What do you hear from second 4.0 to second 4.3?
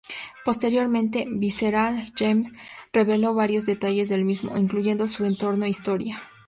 del